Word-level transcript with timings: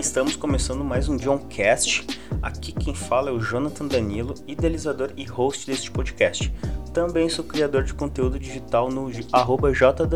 Estamos 0.00 0.34
começando 0.34 0.82
mais 0.82 1.10
um 1.10 1.16
Johncast. 1.18 2.06
Aqui 2.40 2.72
quem 2.72 2.94
fala 2.94 3.28
é 3.28 3.32
o 3.32 3.38
Jonathan 3.38 3.86
Danilo, 3.86 4.34
idealizador 4.46 5.12
e 5.14 5.24
host 5.24 5.66
deste 5.66 5.90
podcast. 5.90 6.50
Também 6.94 7.28
sou 7.28 7.44
criador 7.44 7.84
de 7.84 7.92
conteúdo 7.92 8.38
digital 8.38 8.88
no 8.88 9.12
jdanilo.mkt. 9.12 10.12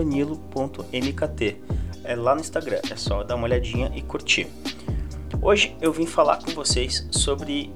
É 2.03 2.17
lá 2.17 2.35
no 2.35 2.41
Instagram, 2.41 2.81
é 2.91 2.96
só 2.96 3.23
dar 3.23 3.35
uma 3.35 3.45
olhadinha 3.45 3.93
e 3.95 4.00
curtir. 4.00 4.46
Hoje 5.43 5.77
eu 5.82 5.93
vim 5.93 6.07
falar 6.07 6.39
com 6.39 6.53
vocês 6.53 7.07
sobre 7.11 7.71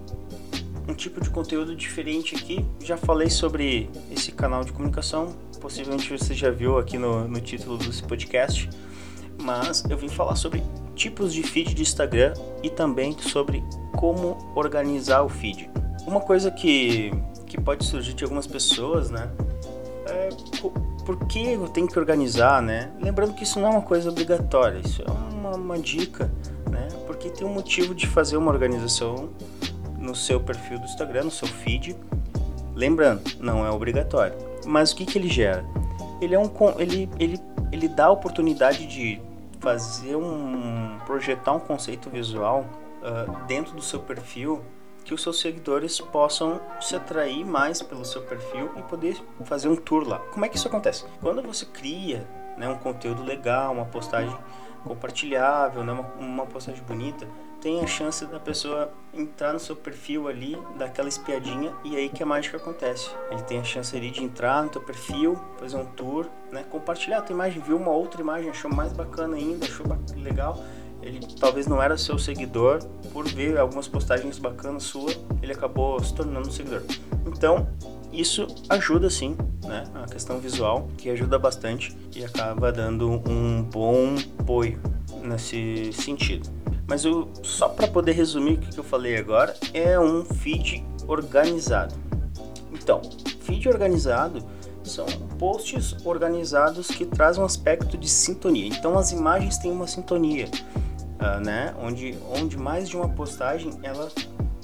um 0.88 0.94
tipo 0.94 1.20
de 1.20 1.28
conteúdo 1.28 1.76
diferente 1.76 2.34
aqui. 2.34 2.64
Já 2.82 2.96
falei 2.96 3.28
sobre 3.28 3.90
esse 4.10 4.32
canal 4.32 4.64
de 4.64 4.72
comunicação, 4.72 5.36
possivelmente 5.60 6.10
você 6.16 6.32
já 6.32 6.50
viu 6.50 6.78
aqui 6.78 6.96
no, 6.96 7.28
no 7.28 7.38
título 7.38 7.76
desse 7.76 8.02
podcast, 8.02 8.70
mas 9.42 9.84
eu 9.90 9.98
vim 9.98 10.08
falar 10.08 10.36
sobre 10.36 10.62
tipos 10.98 11.32
de 11.32 11.42
feed 11.44 11.74
de 11.74 11.82
Instagram 11.82 12.34
e 12.62 12.68
também 12.68 13.16
sobre 13.20 13.64
como 13.96 14.36
organizar 14.54 15.22
o 15.22 15.28
feed. 15.28 15.70
Uma 16.04 16.20
coisa 16.20 16.50
que, 16.50 17.12
que 17.46 17.60
pode 17.60 17.84
surgir 17.84 18.14
de 18.14 18.24
algumas 18.24 18.46
pessoas, 18.46 19.08
né? 19.08 19.30
É, 20.06 20.28
por 21.06 21.16
que 21.26 21.52
eu 21.52 21.68
tenho 21.68 21.86
que 21.86 21.98
organizar, 21.98 22.60
né? 22.60 22.90
Lembrando 23.00 23.32
que 23.32 23.44
isso 23.44 23.60
não 23.60 23.68
é 23.68 23.70
uma 23.70 23.82
coisa 23.82 24.10
obrigatória, 24.10 24.80
isso 24.84 25.02
é 25.02 25.10
uma, 25.10 25.52
uma 25.52 25.78
dica, 25.78 26.30
né? 26.68 26.88
Porque 27.06 27.30
tem 27.30 27.46
um 27.46 27.52
motivo 27.52 27.94
de 27.94 28.06
fazer 28.06 28.36
uma 28.36 28.50
organização 28.50 29.30
no 29.96 30.14
seu 30.14 30.40
perfil 30.40 30.78
do 30.78 30.84
Instagram, 30.84 31.24
no 31.24 31.30
seu 31.30 31.46
feed. 31.46 31.96
Lembrando, 32.74 33.22
não 33.40 33.64
é 33.64 33.70
obrigatório. 33.70 34.34
Mas 34.66 34.90
o 34.90 34.96
que, 34.96 35.06
que 35.06 35.16
ele 35.16 35.28
gera? 35.28 35.64
Ele 36.20 36.34
é 36.34 36.38
um 36.38 36.50
ele, 36.78 37.08
ele, 37.18 37.40
ele 37.70 37.88
dá 37.88 38.06
a 38.06 38.10
oportunidade 38.10 38.86
de 38.86 39.20
fazer 39.60 40.16
um 40.16 40.98
projetar 41.06 41.52
um 41.52 41.60
conceito 41.60 42.10
visual 42.10 42.64
uh, 43.02 43.46
dentro 43.46 43.74
do 43.74 43.82
seu 43.82 44.00
perfil 44.00 44.62
que 45.04 45.14
os 45.14 45.22
seus 45.22 45.40
seguidores 45.40 45.98
possam 46.00 46.60
se 46.80 46.94
atrair 46.94 47.44
mais 47.44 47.80
pelo 47.80 48.04
seu 48.04 48.22
perfil 48.22 48.70
e 48.76 48.82
poder 48.82 49.16
fazer 49.44 49.68
um 49.68 49.76
tour 49.76 50.06
lá. 50.06 50.18
Como 50.18 50.44
é 50.44 50.48
que 50.50 50.56
isso 50.56 50.68
acontece? 50.68 51.06
Quando 51.20 51.42
você 51.42 51.64
cria 51.64 52.28
né, 52.58 52.68
um 52.68 52.76
conteúdo 52.76 53.22
legal, 53.22 53.72
uma 53.72 53.86
postagem 53.86 54.36
compartilhável, 54.84 55.82
né, 55.82 55.92
uma, 55.92 56.04
uma 56.18 56.46
postagem 56.46 56.82
bonita, 56.84 57.26
tem 57.60 57.80
a 57.80 57.86
chance 57.86 58.24
da 58.26 58.38
pessoa 58.38 58.92
entrar 59.12 59.52
no 59.52 59.58
seu 59.58 59.74
perfil 59.74 60.28
ali, 60.28 60.56
dar 60.78 60.86
aquela 60.86 61.08
espiadinha 61.08 61.72
e 61.84 61.96
aí 61.96 62.08
que 62.08 62.22
a 62.22 62.26
mágica 62.26 62.56
acontece. 62.56 63.10
Ele 63.30 63.42
tem 63.42 63.58
a 63.58 63.64
chance 63.64 63.96
ali 63.96 64.10
de 64.10 64.22
entrar 64.22 64.62
no 64.62 64.70
teu 64.70 64.80
perfil, 64.80 65.38
fazer 65.58 65.76
um 65.76 65.84
tour, 65.84 66.26
né, 66.52 66.64
compartilhar 66.70 67.18
a 67.18 67.22
tua 67.22 67.34
imagem, 67.34 67.60
viu 67.62 67.76
uma 67.76 67.90
outra 67.90 68.20
imagem, 68.20 68.50
achou 68.50 68.72
mais 68.72 68.92
bacana 68.92 69.36
ainda, 69.36 69.66
achou 69.66 69.86
legal. 70.16 70.62
Ele 71.02 71.20
talvez 71.38 71.66
não 71.66 71.82
era 71.82 71.96
seu 71.96 72.18
seguidor, 72.18 72.80
por 73.12 73.26
ver 73.26 73.56
algumas 73.58 73.86
postagens 73.86 74.38
bacanas 74.38 74.82
sua, 74.82 75.10
ele 75.42 75.52
acabou 75.52 76.02
se 76.02 76.14
tornando 76.14 76.48
um 76.48 76.52
seguidor. 76.52 76.82
Então, 77.26 77.68
isso 78.12 78.46
ajuda 78.68 79.08
sim, 79.08 79.36
né, 79.64 79.84
a 79.94 80.06
questão 80.06 80.38
visual, 80.38 80.88
que 80.96 81.10
ajuda 81.10 81.38
bastante 81.38 81.96
e 82.14 82.24
acaba 82.24 82.72
dando 82.72 83.22
um 83.28 83.62
bom 83.62 84.14
apoio 84.38 84.80
nesse 85.22 85.92
sentido. 85.92 86.50
Mas 86.88 87.04
eu, 87.04 87.28
só 87.42 87.68
para 87.68 87.86
poder 87.86 88.12
resumir 88.12 88.54
o 88.54 88.58
que 88.58 88.78
eu 88.78 88.82
falei 88.82 89.18
agora, 89.18 89.54
é 89.74 90.00
um 90.00 90.24
feed 90.24 90.82
organizado. 91.06 91.94
Então, 92.72 93.02
feed 93.40 93.68
organizado 93.68 94.42
são 94.82 95.04
posts 95.38 95.94
organizados 96.06 96.88
que 96.88 97.04
trazem 97.04 97.42
um 97.42 97.46
aspecto 97.46 97.98
de 97.98 98.08
sintonia. 98.08 98.66
Então, 98.66 98.96
as 98.96 99.12
imagens 99.12 99.58
têm 99.58 99.70
uma 99.70 99.86
sintonia, 99.86 100.48
uh, 101.20 101.38
né? 101.44 101.74
Onde, 101.78 102.18
onde 102.34 102.56
mais 102.56 102.88
de 102.88 102.96
uma 102.96 103.08
postagem 103.10 103.70
ela 103.82 104.10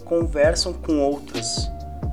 conversam 0.07 0.73
com 0.73 1.01
outras 1.01 1.69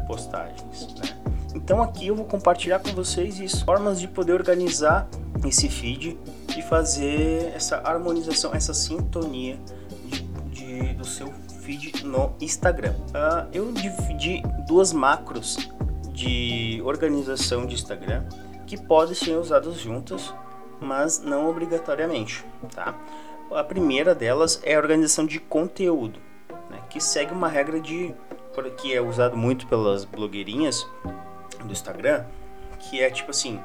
postagens, 0.07 0.93
né? 0.95 1.21
Então 1.53 1.81
aqui 1.81 2.07
eu 2.07 2.15
vou 2.15 2.25
compartilhar 2.25 2.79
com 2.79 2.89
vocês 2.89 3.39
isso, 3.39 3.65
formas 3.65 3.99
de 3.99 4.07
poder 4.07 4.33
organizar 4.33 5.07
esse 5.45 5.67
feed 5.67 6.17
e 6.57 6.61
fazer 6.61 7.51
essa 7.53 7.77
harmonização, 7.83 8.53
essa 8.53 8.73
sintonia 8.73 9.59
do 10.93 11.05
seu 11.05 11.31
feed 11.61 12.05
no 12.05 12.33
Instagram. 12.39 12.93
Uh, 13.09 13.47
eu 13.53 13.71
dividi 13.71 14.41
duas 14.67 14.91
macros 14.91 15.57
de 16.09 16.81
organização 16.83 17.65
de 17.65 17.75
Instagram 17.75 18.23
que 18.65 18.77
podem 18.77 19.13
ser 19.13 19.37
usadas 19.37 19.75
juntas, 19.75 20.33
mas 20.79 21.19
não 21.19 21.49
obrigatoriamente, 21.49 22.45
tá? 22.73 22.95
A 23.51 23.63
primeira 23.63 24.15
delas 24.15 24.61
é 24.63 24.75
a 24.75 24.77
organização 24.77 25.25
de 25.25 25.39
conteúdo, 25.39 26.19
né, 26.69 26.79
que 26.89 27.01
segue 27.01 27.33
uma 27.33 27.49
regra 27.49 27.81
de 27.81 28.13
que 28.77 28.93
é 28.93 29.01
usado 29.01 29.35
muito 29.35 29.65
pelas 29.67 30.05
blogueirinhas 30.05 30.87
do 31.63 31.71
Instagram, 31.71 32.25
que 32.79 33.01
é 33.01 33.09
tipo 33.09 33.31
assim, 33.31 33.59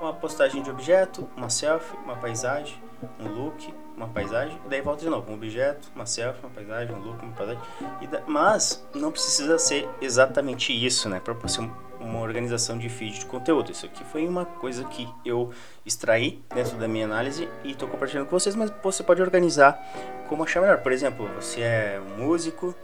uma 0.00 0.12
postagem 0.12 0.62
de 0.62 0.70
objeto, 0.70 1.28
uma 1.36 1.48
selfie, 1.48 1.96
uma 2.04 2.16
paisagem, 2.16 2.76
um 3.20 3.28
look, 3.28 3.72
uma 3.96 4.08
paisagem, 4.08 4.58
e 4.64 4.68
daí 4.68 4.80
volta 4.80 5.02
de 5.02 5.10
novo, 5.10 5.30
um 5.30 5.34
objeto, 5.34 5.88
uma 5.94 6.06
selfie, 6.06 6.40
uma 6.42 6.50
paisagem, 6.50 6.94
um 6.94 7.00
look, 7.00 7.22
uma 7.22 7.32
paisagem. 7.32 7.62
Da... 8.10 8.22
Mas 8.26 8.86
não 8.94 9.10
precisa 9.10 9.58
ser 9.58 9.88
exatamente 10.00 10.72
isso, 10.72 11.08
né? 11.08 11.20
Para 11.20 11.48
ser 11.48 11.68
uma 12.00 12.20
organização 12.20 12.78
de 12.78 12.88
feed 12.88 13.20
de 13.20 13.26
conteúdo. 13.26 13.72
Isso 13.72 13.86
aqui 13.86 14.04
foi 14.04 14.26
uma 14.26 14.44
coisa 14.44 14.84
que 14.84 15.08
eu 15.24 15.50
extraí 15.84 16.42
dentro 16.54 16.76
da 16.76 16.86
minha 16.86 17.04
análise 17.04 17.48
e 17.64 17.72
estou 17.72 17.88
compartilhando 17.88 18.26
com 18.26 18.38
vocês, 18.38 18.54
mas 18.54 18.72
você 18.82 19.02
pode 19.02 19.20
organizar 19.22 19.80
como 20.28 20.44
achar 20.44 20.60
melhor. 20.60 20.78
Por 20.78 20.92
exemplo, 20.92 21.28
você 21.34 21.60
é 21.62 22.00
um 22.00 22.24
músico 22.24 22.74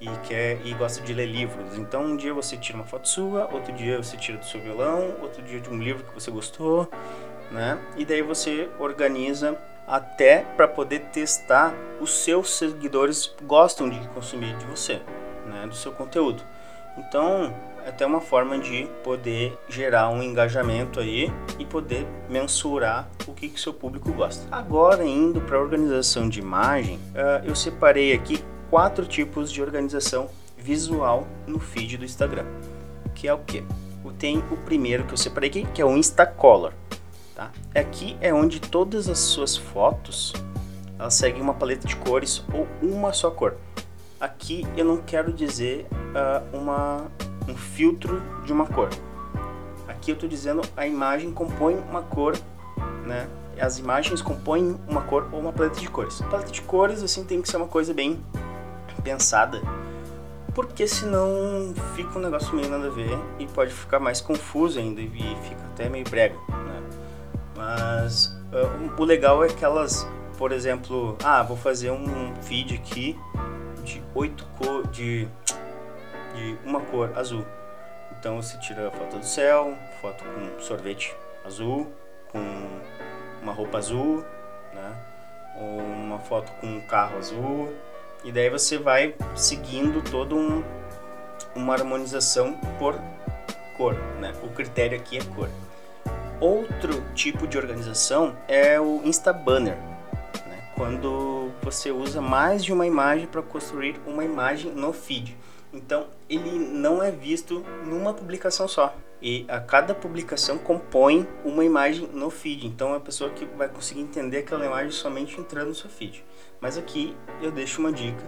e 0.00 0.08
quer 0.28 0.60
e 0.64 0.74
gosta 0.74 1.02
de 1.02 1.12
ler 1.12 1.26
livros. 1.26 1.78
Então 1.78 2.04
um 2.04 2.16
dia 2.16 2.34
você 2.34 2.56
tira 2.56 2.78
uma 2.78 2.84
foto 2.84 3.08
sua, 3.08 3.48
outro 3.52 3.72
dia 3.72 3.96
você 4.02 4.16
tira 4.16 4.38
do 4.38 4.44
seu 4.44 4.60
violão, 4.60 5.14
outro 5.22 5.42
dia 5.42 5.60
de 5.60 5.70
um 5.70 5.78
livro 5.78 6.04
que 6.04 6.12
você 6.12 6.30
gostou, 6.30 6.90
né? 7.50 7.78
E 7.96 8.04
daí 8.04 8.22
você 8.22 8.68
organiza 8.78 9.56
até 9.86 10.44
para 10.56 10.66
poder 10.66 11.00
testar 11.12 11.74
os 12.00 12.24
seus 12.24 12.58
seguidores 12.58 13.32
gostam 13.42 13.88
de 13.88 13.98
consumir 14.08 14.56
de 14.56 14.64
você, 14.66 15.00
né, 15.46 15.66
do 15.66 15.74
seu 15.74 15.92
conteúdo. 15.92 16.42
Então, 16.98 17.54
é 17.84 17.90
até 17.90 18.04
uma 18.04 18.20
forma 18.20 18.58
de 18.58 18.88
poder 19.04 19.56
gerar 19.68 20.08
um 20.08 20.22
engajamento 20.22 20.98
aí 20.98 21.32
e 21.58 21.64
poder 21.64 22.06
mensurar 22.28 23.08
o 23.28 23.32
que 23.32 23.48
que 23.48 23.60
seu 23.60 23.72
público 23.72 24.12
gosta. 24.12 24.44
Agora, 24.50 25.04
indo 25.04 25.40
para 25.40 25.56
a 25.56 25.60
organização 25.60 26.28
de 26.28 26.40
imagem, 26.40 26.96
uh, 26.96 27.46
eu 27.46 27.54
separei 27.54 28.12
aqui 28.12 28.42
quatro 28.68 29.06
tipos 29.06 29.52
de 29.52 29.62
organização 29.62 30.28
visual 30.58 31.28
no 31.46 31.60
feed 31.60 31.98
do 31.98 32.04
Instagram, 32.04 32.46
que 33.14 33.28
é 33.28 33.32
o 33.32 33.38
que? 33.38 33.62
Tem 34.18 34.38
o 34.38 34.56
primeiro 34.56 35.04
que 35.04 35.12
eu 35.12 35.16
separei 35.18 35.50
aqui, 35.50 35.66
que 35.74 35.82
é 35.82 35.84
o 35.84 35.96
Instacolor. 35.96 36.72
Tá? 37.36 37.50
Aqui 37.74 38.16
é 38.22 38.32
onde 38.32 38.58
todas 38.58 39.10
as 39.10 39.18
suas 39.18 39.54
fotos 39.54 40.32
elas 40.98 41.12
seguem 41.12 41.42
uma 41.42 41.52
paleta 41.52 41.86
de 41.86 41.94
cores 41.96 42.42
ou 42.50 42.66
uma 42.80 43.12
só 43.12 43.30
cor. 43.30 43.58
Aqui 44.18 44.66
eu 44.74 44.86
não 44.86 44.96
quero 44.96 45.30
dizer 45.30 45.86
uh, 45.92 46.56
uma, 46.56 47.08
um 47.46 47.54
filtro 47.54 48.22
de 48.46 48.54
uma 48.54 48.64
cor. 48.64 48.88
Aqui 49.86 50.10
eu 50.10 50.14
estou 50.14 50.26
dizendo 50.26 50.62
a 50.74 50.86
imagem 50.86 51.30
compõe 51.30 51.74
uma 51.74 52.00
cor, 52.00 52.34
né? 53.04 53.28
As 53.60 53.78
imagens 53.78 54.22
compõem 54.22 54.80
uma 54.88 55.02
cor 55.02 55.28
ou 55.30 55.38
uma 55.38 55.52
paleta 55.52 55.78
de 55.78 55.90
cores. 55.90 56.22
Paleta 56.30 56.50
de 56.50 56.62
cores 56.62 57.02
assim 57.02 57.22
tem 57.22 57.42
que 57.42 57.50
ser 57.50 57.58
uma 57.58 57.68
coisa 57.68 57.92
bem 57.92 58.18
pensada, 59.04 59.60
porque 60.54 60.88
senão 60.88 61.74
fica 61.94 62.18
um 62.18 62.22
negócio 62.22 62.56
meio 62.56 62.70
nada 62.70 62.86
a 62.86 62.90
ver 62.90 63.18
e 63.38 63.46
pode 63.46 63.72
ficar 63.72 64.00
mais 64.00 64.22
confuso 64.22 64.78
ainda 64.78 65.02
e 65.02 65.10
fica 65.42 65.62
até 65.74 65.90
meio 65.90 66.08
brega. 66.08 66.34
Mas 67.56 68.26
uh, 68.52 69.00
o 69.00 69.04
legal 69.04 69.42
é 69.42 69.48
que 69.48 69.64
elas, 69.64 70.06
por 70.36 70.52
exemplo, 70.52 71.16
ah, 71.24 71.42
vou 71.42 71.56
fazer 71.56 71.90
um 71.90 72.34
feed 72.42 72.74
aqui 72.74 73.18
de 73.82 74.02
oito 74.14 74.46
cor 74.58 74.86
de, 74.88 75.26
de 76.34 76.58
uma 76.64 76.80
cor 76.80 77.10
azul. 77.16 77.46
Então 78.18 78.36
você 78.36 78.58
tira 78.58 78.88
a 78.88 78.90
foto 78.90 79.18
do 79.18 79.24
céu, 79.24 79.74
foto 80.00 80.22
com 80.24 80.60
sorvete 80.62 81.16
azul, 81.44 81.90
com 82.30 82.40
uma 83.40 83.52
roupa 83.52 83.78
azul, 83.78 84.24
né? 84.74 84.96
Uma 85.56 86.18
foto 86.18 86.52
com 86.60 86.66
um 86.66 86.80
carro 86.82 87.16
azul. 87.16 87.72
E 88.24 88.32
daí 88.32 88.50
você 88.50 88.76
vai 88.76 89.14
seguindo 89.34 90.02
todo 90.02 90.36
um, 90.36 90.62
uma 91.54 91.74
harmonização 91.74 92.54
por 92.78 93.00
cor, 93.76 93.94
né? 94.20 94.32
O 94.42 94.48
critério 94.48 94.98
aqui 94.98 95.18
é 95.18 95.24
cor. 95.24 95.48
Outro 96.40 97.02
tipo 97.14 97.46
de 97.46 97.56
organização 97.56 98.36
é 98.46 98.78
o 98.78 99.00
Insta 99.04 99.32
Banner, 99.32 99.78
né? 100.46 100.70
quando 100.76 101.50
você 101.62 101.90
usa 101.90 102.20
mais 102.20 102.62
de 102.62 102.74
uma 102.74 102.86
imagem 102.86 103.26
para 103.26 103.40
construir 103.40 103.98
uma 104.06 104.22
imagem 104.22 104.70
no 104.70 104.92
feed. 104.92 105.34
Então 105.72 106.08
ele 106.28 106.58
não 106.58 107.02
é 107.02 107.10
visto 107.10 107.64
numa 107.86 108.12
publicação 108.12 108.68
só. 108.68 108.94
E 109.20 109.46
a 109.48 109.58
cada 109.58 109.94
publicação 109.94 110.58
compõe 110.58 111.26
uma 111.42 111.64
imagem 111.64 112.06
no 112.12 112.28
feed. 112.28 112.66
Então 112.66 112.92
é 112.92 112.98
a 112.98 113.00
pessoa 113.00 113.30
que 113.30 113.46
vai 113.46 113.68
conseguir 113.68 114.02
entender 114.02 114.38
aquela 114.38 114.66
imagem 114.66 114.90
somente 114.90 115.40
entrando 115.40 115.68
no 115.68 115.74
seu 115.74 115.88
feed. 115.88 116.22
Mas 116.60 116.76
aqui 116.76 117.16
eu 117.40 117.50
deixo 117.50 117.80
uma 117.80 117.90
dica. 117.90 118.22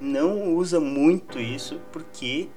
Não 0.00 0.54
usa 0.54 0.78
muito 0.78 1.40
isso 1.40 1.80
porque 1.90 2.48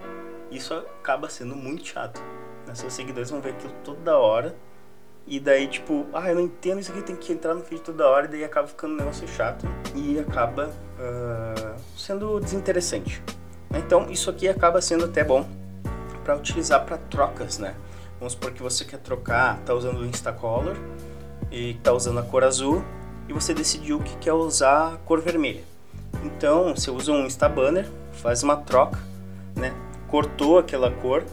isso 0.51 0.75
acaba 0.75 1.27
sendo 1.27 1.55
muito 1.55 1.87
chato. 1.87 2.21
Né? 2.67 2.75
Seus 2.75 2.93
seguidores 2.93 3.31
vão 3.31 3.41
ver 3.41 3.53
aquilo 3.53 3.73
toda 3.83 4.15
hora 4.15 4.55
e 5.27 5.39
daí, 5.39 5.67
tipo, 5.67 6.05
ah, 6.13 6.29
eu 6.29 6.35
não 6.35 6.41
entendo 6.41 6.79
isso 6.79 6.91
aqui, 6.91 7.01
tem 7.01 7.15
que 7.15 7.31
entrar 7.31 7.53
no 7.53 7.61
feed 7.61 7.81
toda 7.81 8.07
hora, 8.07 8.25
e 8.25 8.29
daí 8.29 8.43
acaba 8.43 8.67
ficando 8.67 8.93
um 8.93 8.97
negócio 8.97 9.27
chato 9.27 9.65
e 9.95 10.19
acaba 10.19 10.67
uh, 10.67 11.79
sendo 11.97 12.39
desinteressante. 12.39 13.21
Então, 13.73 14.09
isso 14.09 14.29
aqui 14.29 14.47
acaba 14.47 14.81
sendo 14.81 15.05
até 15.05 15.23
bom 15.23 15.47
para 16.23 16.35
utilizar 16.35 16.85
para 16.85 16.97
trocas, 16.97 17.59
né? 17.59 17.75
Vamos 18.19 18.33
supor 18.33 18.51
que 18.51 18.61
você 18.61 18.83
quer 18.83 18.99
trocar, 18.99 19.59
tá 19.59 19.73
usando 19.73 20.01
o 20.01 20.05
Instacolor 20.05 20.75
e 21.49 21.75
tá 21.75 21.93
usando 21.93 22.19
a 22.19 22.23
cor 22.23 22.43
azul 22.43 22.83
e 23.27 23.33
você 23.33 23.53
decidiu 23.53 23.99
que 23.99 24.15
quer 24.17 24.33
usar 24.33 24.93
a 24.93 24.97
cor 24.97 25.21
vermelha. 25.21 25.63
Então, 26.23 26.75
você 26.75 26.91
usa 26.91 27.11
um 27.11 27.25
Instabanner, 27.25 27.87
faz 28.11 28.43
uma 28.43 28.57
troca, 28.57 28.99
né? 29.55 29.73
Cortou 30.07 30.59
aquela 30.59 30.91
cor 30.91 31.23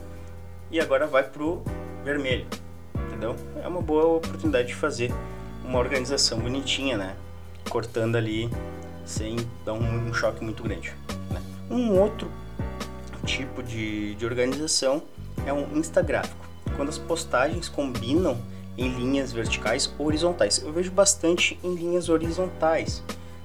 e 0.70 0.80
agora 0.80 1.06
vai 1.06 1.24
pro 1.24 1.62
vermelho 2.04 2.46
entendeu? 3.18 3.34
É 3.62 3.66
uma 3.66 3.82
boa 3.82 4.16
oportunidade 4.16 4.68
de 4.68 4.74
fazer 4.74 5.12
uma 5.64 5.78
organização 5.78 6.38
bonitinha, 6.38 6.96
né? 6.96 7.16
Cortando 7.68 8.16
ali 8.16 8.48
sem 9.04 9.36
dar 9.64 9.74
um, 9.74 10.08
um 10.08 10.14
choque 10.14 10.42
muito 10.42 10.62
grande. 10.62 10.94
Né? 11.30 11.42
Um 11.68 11.98
outro 11.98 12.30
tipo 13.26 13.62
de, 13.62 14.14
de 14.14 14.24
organização 14.24 15.02
é 15.44 15.52
um 15.52 15.76
instagráfico, 15.76 16.46
quando 16.76 16.88
as 16.88 16.98
postagens 16.98 17.68
combinam 17.68 18.38
em 18.76 18.88
linhas 18.90 19.32
verticais 19.32 19.92
ou 19.98 20.06
horizontais. 20.06 20.62
Eu 20.62 20.72
vejo 20.72 20.92
bastante 20.92 21.58
em 21.64 21.74
linhas 21.74 22.08
horizontais, 22.08 23.02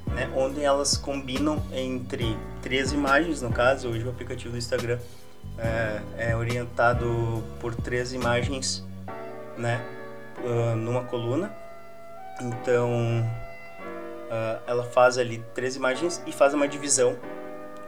né, 0.08 0.32
onde 0.36 0.62
elas 0.62 0.96
combinam 0.96 1.62
entre 1.74 2.38
três 2.62 2.92
imagens, 2.92 3.42
no 3.42 3.50
caso, 3.50 3.90
hoje 3.90 4.06
o 4.06 4.10
aplicativo 4.10 4.52
do 4.52 4.58
Instagram 4.58 5.00
é, 5.58 6.02
é 6.18 6.36
orientado 6.36 7.44
por 7.60 7.74
três 7.74 8.14
imagens 8.14 8.86
né, 9.58 9.82
uh, 10.40 10.76
numa 10.76 11.04
coluna. 11.04 11.52
Então, 12.42 12.92
uh, 14.30 14.62
ela 14.66 14.84
faz 14.84 15.18
ali 15.18 15.44
três 15.54 15.76
imagens 15.76 16.22
e 16.26 16.32
faz 16.32 16.54
uma 16.54 16.68
divisão 16.68 17.18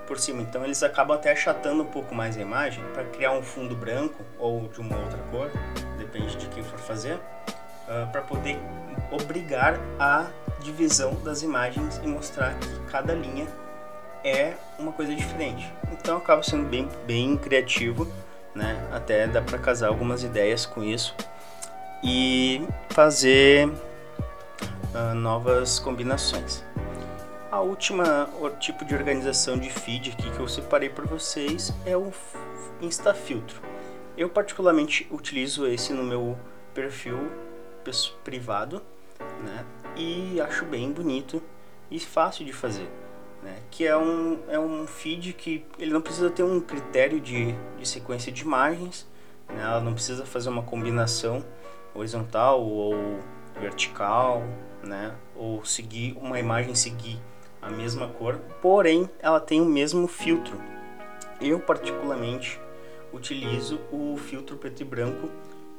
por 0.08 0.20
cima. 0.20 0.42
Então, 0.42 0.64
eles 0.64 0.84
acabam 0.84 1.18
até 1.18 1.32
achatando 1.32 1.84
um 1.84 1.88
pouco 1.88 2.14
mais 2.14 2.38
a 2.38 2.42
imagem 2.42 2.84
para 2.94 3.04
criar 3.06 3.32
um 3.32 3.42
fundo 3.42 3.76
branco 3.76 4.24
ou 4.38 4.68
de 4.68 4.80
uma 4.80 4.98
outra 4.98 5.18
cor, 5.32 5.50
depende 5.98 6.36
de 6.38 6.48
quem 6.48 6.64
for 6.64 6.80
fazer, 6.80 7.16
uh, 7.16 7.22
ah, 7.88 8.10
para 8.12 8.22
poder 8.22 8.60
obrigar 9.12 9.80
a 10.00 10.28
divisão 10.62 11.16
das 11.24 11.42
imagens 11.42 12.00
e 12.04 12.08
mostrar 12.08 12.58
que 12.60 12.92
cada 12.92 13.14
linha 13.14 13.48
é 14.24 14.54
uma 14.80 14.92
coisa 14.92 15.14
diferente. 15.14 15.72
Então 15.92 16.18
acaba 16.18 16.42
sendo 16.42 16.68
bem, 16.68 16.90
bem 17.06 17.38
criativo, 17.38 18.12
né? 18.56 18.76
Até 18.92 19.28
dá 19.28 19.42
para 19.42 19.60
casar 19.60 19.90
algumas 19.90 20.24
ideias 20.24 20.66
com 20.66 20.84
isso 20.84 21.16
e 22.04 22.66
fazer 22.90 23.68
uh, 23.68 25.14
novas 25.16 25.80
combinações. 25.80 26.64
A 27.52 27.62
última 27.62 28.30
o 28.42 28.50
tipo 28.50 28.84
de 28.84 28.94
organização 28.94 29.58
de 29.58 29.70
feed 29.70 30.12
aqui 30.12 30.30
que 30.30 30.40
eu 30.40 30.48
separei 30.48 30.90
para 30.90 31.06
vocês 31.06 31.74
é 31.86 31.96
o 31.96 32.12
InstaFiltro. 32.82 33.62
Eu 34.18 34.30
particularmente 34.30 35.08
utilizo 35.12 35.66
esse 35.68 35.94
no 35.94 36.04
meu 36.04 36.38
perfil 36.74 37.32
privado, 38.24 38.82
né? 39.44 39.66
E 39.96 40.42
acho 40.42 40.66
bem 40.66 40.92
bonito 40.92 41.42
e 41.90 42.00
fácil 42.00 42.44
de 42.46 42.52
fazer, 42.52 42.90
né? 43.44 43.56
Que 43.70 43.86
é 43.86 43.96
um, 43.96 44.40
é 44.50 44.60
um 44.60 44.88
feed 44.88 45.34
que 45.34 45.66
ele 45.78 45.94
não 45.94 46.02
precisa 46.02 46.30
ter 46.30 46.44
um 46.44 46.60
critério 46.60 47.22
de, 47.22 47.54
de 47.78 47.88
sequência 47.88 48.32
de 48.32 48.42
imagens, 48.42 49.08
né? 49.48 49.62
Ela 49.62 49.82
não 49.82 49.94
precisa 49.94 50.26
fazer 50.26 50.50
uma 50.50 50.64
combinação 50.64 51.46
horizontal 51.96 52.62
ou 52.62 53.20
vertical, 53.60 54.44
né? 54.84 55.14
Ou 55.36 55.64
seguir 55.66 56.18
uma 56.22 56.40
imagem 56.40 56.76
seguir 56.76 57.20
a 57.62 57.70
mesma 57.70 58.08
cor, 58.08 58.40
porém 58.62 59.10
ela 59.20 59.40
tem 59.40 59.62
o 59.62 59.66
mesmo 59.66 60.08
filtro. 60.08 60.60
Eu 61.42 61.60
particularmente 61.60 62.60
utilizo 63.12 63.80
o 63.92 64.18
filtro 64.18 64.58
preto 64.58 64.82
e 64.82 64.86
branco 64.86 65.30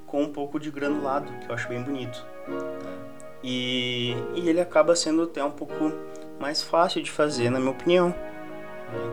com 0.06 0.22
um 0.22 0.32
pouco 0.32 0.58
de 0.58 0.70
granulado, 0.70 1.30
que 1.40 1.48
eu 1.48 1.54
acho 1.54 1.68
bem 1.68 1.82
bonito. 1.82 2.24
Né? 2.48 3.16
E, 3.42 4.16
e 4.34 4.48
ele 4.48 4.60
acaba 4.60 4.96
sendo 4.96 5.22
até 5.22 5.44
um 5.44 5.50
pouco 5.50 5.92
mais 6.40 6.62
fácil 6.62 7.02
de 7.02 7.10
fazer, 7.10 7.50
na 7.50 7.58
minha 7.58 7.70
opinião. 7.70 8.14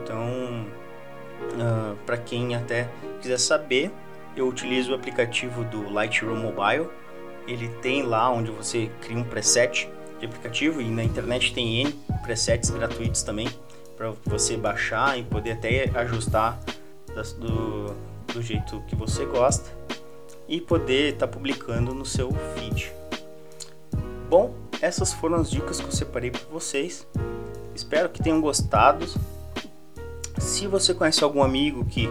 Então, 0.02 0.68
uh, 1.56 1.62
ah, 1.62 1.96
para 2.06 2.18
quem 2.18 2.56
até 2.56 2.90
quiser 3.22 3.40
saber, 3.40 3.92
eu 4.36 4.48
utilizo 4.48 4.92
o 4.92 4.96
aplicativo 4.96 5.64
do 5.66 5.90
Lightroom 5.92 6.36
Mobile. 6.36 6.90
Ele 7.48 7.68
tem 7.82 8.04
lá 8.04 8.30
onde 8.30 8.52
você 8.52 8.90
cria 9.02 9.18
um 9.18 9.24
preset 9.24 9.90
de 10.20 10.26
aplicativo 10.26 10.82
e 10.82 10.90
na 10.90 11.04
internet 11.04 11.54
tem 11.54 11.82
N 11.82 11.92
presets 12.24 12.70
gratuitos 12.70 13.22
também 13.22 13.50
para 13.98 14.14
você 14.26 14.56
baixar 14.56 15.20
e 15.20 15.24
poder 15.24 15.52
até 15.52 15.92
ajustar 15.94 16.60
do, 17.38 17.94
do 18.34 18.42
jeito 18.42 18.82
que 18.88 18.96
você 18.96 19.26
gosta 19.26 19.70
e 20.48 20.60
poder 20.60 21.14
estar 21.14 21.28
tá 21.28 21.34
publicando 21.34 21.94
no 21.94 22.06
seu 22.06 22.32
feed. 22.56 22.92
Bom, 24.30 24.56
essas 24.82 25.14
foram 25.14 25.38
as 25.38 25.50
dicas 25.50 25.80
que 25.80 25.86
eu 25.86 25.92
separei 25.92 26.32
para 26.32 26.42
vocês. 26.52 27.06
Espero 27.76 28.10
que 28.10 28.22
tenham 28.22 28.42
gostado. 28.42 29.06
Se 30.40 30.68
você 30.68 30.94
conhece 30.94 31.24
algum 31.24 31.44
amigo 31.44 31.86
que 31.86 32.10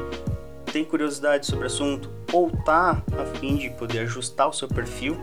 tem 0.73 0.85
curiosidade 0.85 1.47
sobre 1.47 1.65
o 1.65 1.67
assunto 1.67 2.11
ou 2.33 2.51
tá 2.51 3.03
a 3.21 3.39
fim 3.39 3.57
de 3.57 3.69
poder 3.71 4.01
ajustar 4.01 4.49
o 4.49 4.53
seu 4.53 4.67
perfil, 4.67 5.17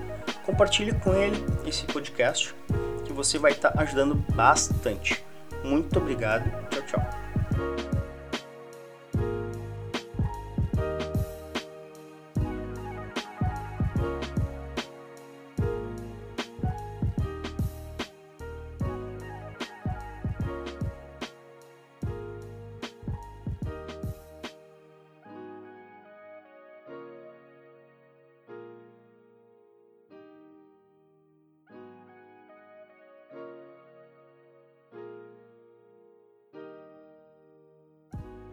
compartilhe 0.46 0.94
com 0.94 1.14
ele 1.16 1.44
esse 1.66 1.86
podcast 1.86 2.56
que 3.04 3.12
você 3.12 3.40
vai 3.40 3.52
estar 3.52 3.72
tá 3.72 3.82
ajudando 3.82 4.16
bastante. 4.36 5.26
Muito 5.64 5.98
obrigado. 5.98 6.50
Tchau, 6.70 6.84